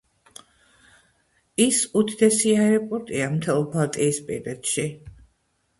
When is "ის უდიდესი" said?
1.65-2.55